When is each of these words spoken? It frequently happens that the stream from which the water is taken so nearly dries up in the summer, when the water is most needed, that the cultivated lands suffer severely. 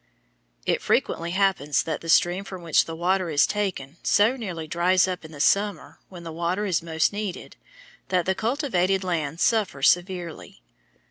It 0.65 0.81
frequently 0.81 1.29
happens 1.29 1.83
that 1.83 2.01
the 2.01 2.09
stream 2.09 2.43
from 2.43 2.63
which 2.63 2.85
the 2.85 2.95
water 2.95 3.29
is 3.29 3.45
taken 3.45 3.97
so 4.01 4.35
nearly 4.35 4.65
dries 4.67 5.07
up 5.07 5.23
in 5.23 5.31
the 5.31 5.39
summer, 5.39 5.99
when 6.09 6.23
the 6.23 6.31
water 6.33 6.65
is 6.65 6.81
most 6.81 7.13
needed, 7.13 7.55
that 8.09 8.25
the 8.25 8.33
cultivated 8.33 9.03
lands 9.03 9.43
suffer 9.43 9.83
severely. 9.83 10.63